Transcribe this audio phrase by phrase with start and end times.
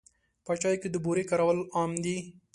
[0.45, 2.17] په چای کې د بوري کارول عام دي.